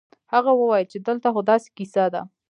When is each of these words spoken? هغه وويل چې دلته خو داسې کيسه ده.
هغه 0.33 0.51
وويل 0.59 0.85
چې 0.91 0.97
دلته 1.07 1.27
خو 1.33 1.41
داسې 1.51 1.69
کيسه 1.77 2.05
ده. 2.13 2.21